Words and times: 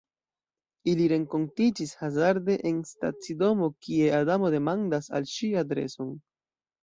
Ili 0.91 1.03
renkontiĝis 1.11 1.91
hazarde 1.99 2.55
en 2.69 2.79
stacidomo 2.91 3.69
kie 3.87 4.09
Adamo 4.21 4.51
demandas 4.57 5.11
al 5.19 5.29
ŝi 5.35 5.51
adreson. 5.63 6.11